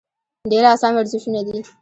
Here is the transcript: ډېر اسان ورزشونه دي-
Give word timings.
ډېر 0.51 0.63
اسان 0.73 0.91
ورزشونه 0.95 1.39
دي- 1.47 1.57